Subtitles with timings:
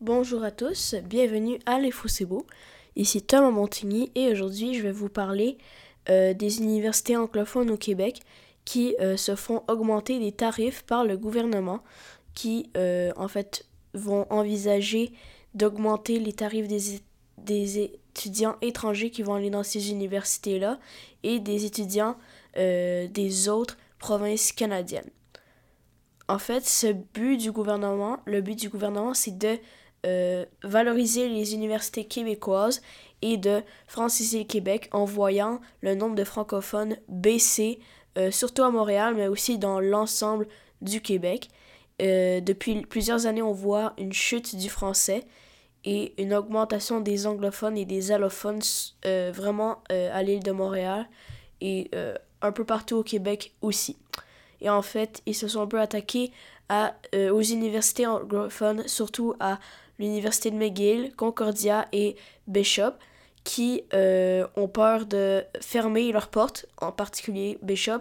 [0.00, 2.46] Bonjour à tous, bienvenue à Les C'est Beau.
[2.94, 5.58] Ici Thomas Montigny et aujourd'hui je vais vous parler
[6.08, 8.20] euh, des universités anglophones au Québec
[8.64, 11.82] qui euh, se font augmenter des tarifs par le gouvernement
[12.34, 15.10] qui euh, en fait vont envisager
[15.54, 17.00] d'augmenter les tarifs des,
[17.36, 20.78] des étudiants étrangers qui vont aller dans ces universités-là
[21.24, 22.16] et des étudiants
[22.54, 25.10] des autres provinces canadiennes.
[26.28, 29.58] En fait, ce but du gouvernement, le but du gouvernement, c'est de
[30.06, 32.82] euh, valoriser les universités québécoises
[33.20, 37.80] et de franciser le Québec en voyant le nombre de francophones baisser,
[38.16, 40.46] euh, surtout à Montréal, mais aussi dans l'ensemble
[40.82, 41.48] du Québec.
[42.00, 45.24] Euh, depuis plusieurs années, on voit une chute du français
[45.84, 48.60] et une augmentation des anglophones et des allophones
[49.04, 51.08] vraiment à l'île de Montréal
[51.60, 51.90] et
[52.42, 53.96] un peu partout au Québec aussi.
[54.60, 56.30] Et en fait, ils se sont un peu attaqués
[56.70, 59.58] aux universités anglophones, surtout à
[59.98, 62.16] l'université de McGill, Concordia et
[62.46, 62.92] Bishop,
[63.44, 68.00] qui euh, ont peur de fermer leurs portes, en particulier Bishop,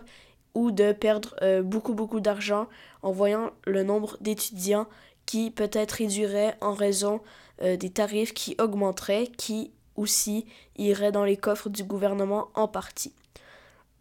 [0.55, 2.67] ou de perdre euh, beaucoup beaucoup d'argent
[3.01, 4.87] en voyant le nombre d'étudiants
[5.25, 7.21] qui peut-être réduirait en raison
[7.61, 10.45] euh, des tarifs qui augmenteraient, qui aussi
[10.77, 13.13] iraient dans les coffres du gouvernement en partie.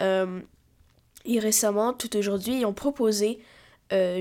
[0.01, 3.41] et récemment, tout aujourd'hui, ils ont proposé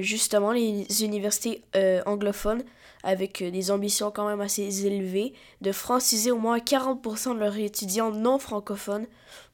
[0.02, 1.63] justement les universités
[2.05, 2.63] anglophones
[3.05, 7.55] avec euh, des ambitions quand même assez élevées, de franciser au moins 40% de leurs
[7.58, 9.05] étudiants non francophones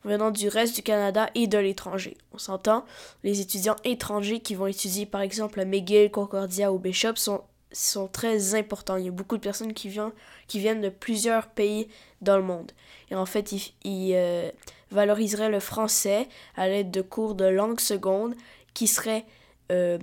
[0.05, 2.17] venant du reste du Canada et de l'étranger.
[2.33, 2.85] On s'entend,
[3.23, 7.41] les étudiants étrangers qui vont étudier par exemple à McGill, Concordia ou Bishop sont,
[7.73, 8.95] sont très importants.
[8.95, 10.13] Il y a beaucoup de personnes qui, viennent,
[10.47, 11.89] qui viennent de plusieurs pays
[12.21, 12.71] dans le monde.
[13.11, 13.51] Et en fait,
[13.83, 14.49] ils, euh,
[14.91, 18.33] valoriseraient le français à l'aide de cours de langue seconde
[18.73, 19.25] qui seraient...
[19.71, 19.97] Euh,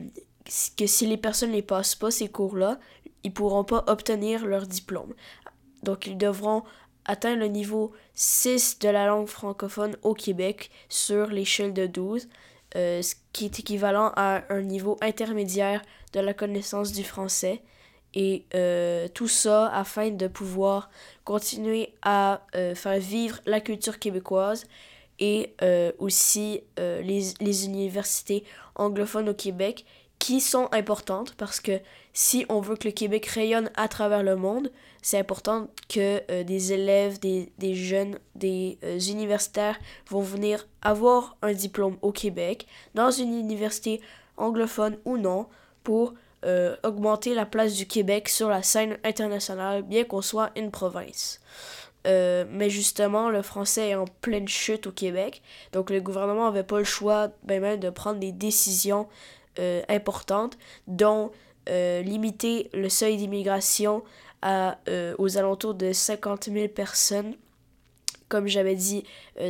[0.78, 2.78] que si les personnes ne passent pas ces cours-là,
[3.22, 5.14] ils pourront pas obtenir leur diplôme.
[5.83, 6.62] Donc ils devront
[7.05, 12.28] atteindre le niveau 6 de la langue francophone au Québec sur l'échelle de 12,
[12.77, 15.83] euh, ce qui est équivalent à un niveau intermédiaire
[16.14, 17.62] de la connaissance du français.
[18.14, 20.89] Et euh, tout ça afin de pouvoir
[21.24, 22.40] continuer à
[22.74, 24.67] faire vivre la culture québécoise
[25.18, 25.55] et
[25.98, 28.45] aussi les, les universités
[28.77, 29.84] anglophones au Québec
[30.18, 31.80] qui sont importantes parce que
[32.12, 34.70] si on veut que le Québec rayonne à travers le monde,
[35.02, 39.78] c'est important que euh, des élèves, des, jeunes, des euh, universitaires
[40.08, 44.01] vont venir avoir un diplôme au Québec, dans une université
[44.36, 45.46] anglophone ou non,
[45.84, 46.14] pour
[46.45, 51.40] euh, augmenter la place du Québec sur la scène internationale, bien qu'on soit une province.
[52.05, 55.42] Mais justement, le français est en pleine chute au Québec,
[55.73, 59.09] donc le gouvernement n'avait pas le choix ben, même de prendre des décisions
[59.59, 60.57] euh, importantes,
[60.87, 61.33] dont
[61.69, 64.05] euh, limiter le seuil d'immigration
[64.45, 67.35] euh, aux alentours de 50 000 personnes,
[68.29, 69.03] comme j'avais dit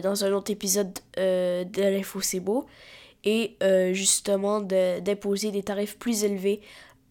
[0.03, 2.67] dans un autre épisode de l'Info C'est Beau,
[3.25, 3.57] et
[3.93, 6.63] justement d'imposer des tarifs plus élevés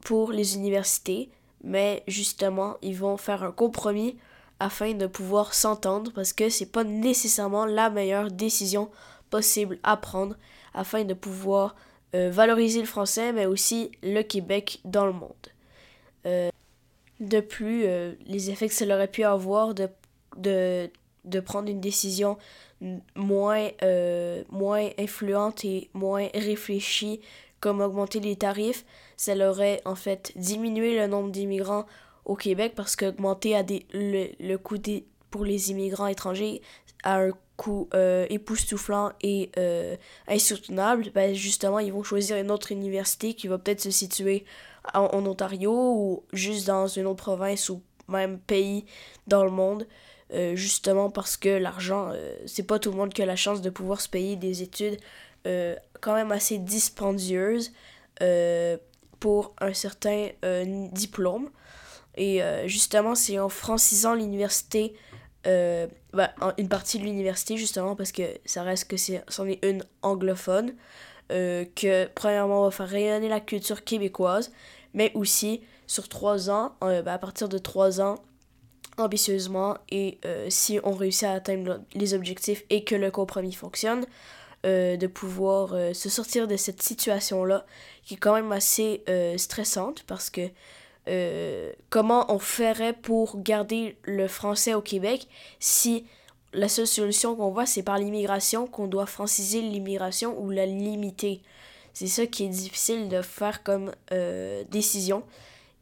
[0.01, 1.29] pour les universités,
[1.63, 4.17] mais justement, ils vont faire un compromis
[4.59, 8.89] afin de pouvoir s'entendre parce que c'est pas nécessairement la meilleure décision
[9.29, 10.35] possible à prendre
[10.73, 11.75] afin de pouvoir
[12.15, 15.33] euh, valoriser le français, mais aussi le Québec dans le monde.
[16.25, 16.49] Euh,
[17.19, 19.89] de plus, euh, les effets que ça aurait pu avoir de,
[20.37, 20.89] de,
[21.25, 22.37] de prendre une décision
[23.15, 23.69] moins,
[24.51, 27.21] moins influente et moins réfléchie,
[27.59, 28.85] comme augmenter les tarifs,
[29.17, 31.87] ça aurait en fait diminué le nombre d'immigrants
[32.27, 33.55] au Québec parce qu'augmenter
[33.93, 34.77] le, coût
[35.31, 36.61] pour les immigrants étrangers
[37.03, 39.95] à un coût euh, époustouflant et euh,
[40.27, 44.45] insoutenable, ben justement, ils vont choisir une autre université qui va peut-être se situer
[44.93, 48.85] en, Ontario ou juste dans une autre province ou même pays
[49.25, 49.87] dans le monde.
[50.33, 52.11] Euh, justement parce que l'argent,
[52.45, 54.99] c'est pas tout le monde qui a la chance de pouvoir se payer des études
[56.01, 57.71] quand même assez dispendieuses
[59.21, 60.27] pour un certain
[60.91, 61.49] diplôme.
[62.17, 64.95] Et justement, c'est en francisant l'université
[65.47, 69.83] euh, bah, une partie de l'université justement parce que ça reste que c'en est, une
[70.01, 70.73] anglophone
[71.31, 74.51] euh, que premièrement on va faire rayonner la culture québécoise
[74.93, 78.15] mais aussi sur trois ans euh, bah, à partir de trois ans
[78.97, 84.07] ambitieusement et si on réussit à atteindre les objectifs et que le compromis fonctionne
[84.63, 87.63] de pouvoir se sortir de cette situation là
[88.03, 89.03] qui est quand même assez
[89.37, 90.49] stressante parce que
[91.07, 95.27] euh, comment on ferait pour garder le français au Québec
[95.59, 96.05] si
[96.53, 101.41] la seule solution qu'on voit, c'est par l'immigration, qu'on doit franciser l'immigration ou la limiter.
[101.93, 105.23] C'est ça qui est difficile de faire comme euh, décision.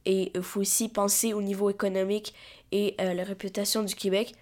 [0.06, 2.34] Et il faut aussi penser au niveau économique
[2.72, 4.34] et la réputation du Québec.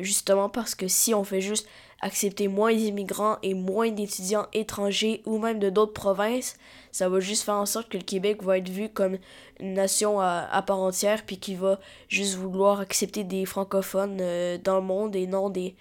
[0.00, 1.66] Justement parce que si on fait juste
[2.00, 6.56] accepter moins d'immigrants et moins d'étudiants étrangers ou même de d'autres provinces,
[6.92, 9.18] ça va juste faire en sorte que le Québec va être vu comme
[9.60, 14.76] une nation à, part entière, puis qui va juste vouloir accepter des francophones euh, dans
[14.76, 15.74] le monde et non des,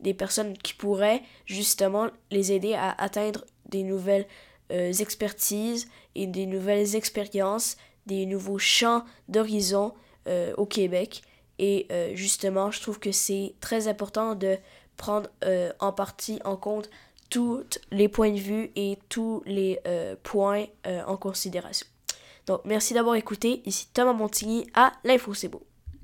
[0.00, 4.26] des personnes qui pourraient justement les aider à atteindre des nouvelles
[4.70, 9.94] euh, expertises et des nouvelles expériences, des nouveaux champs d'horizon
[10.26, 11.22] euh, au Québec.
[11.58, 14.58] Et justement, je trouve que c'est très important de
[14.96, 16.88] prendre euh, en partie en compte
[17.30, 21.86] tous les points de vue et tous les euh, points euh, en considération.
[22.46, 23.62] Donc, merci d'avoir écouté.
[23.64, 25.71] Ici Thomas Montigny à l'Info C'est Beau.